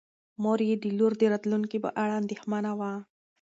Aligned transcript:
مور 0.43 0.59
یې 0.69 0.75
د 0.83 0.85
لور 0.97 1.13
د 1.17 1.21
راتلونکي 1.33 1.77
په 1.85 1.89
اړه 2.01 2.13
اندېښمنه 2.21 2.71
وه. 2.79 2.91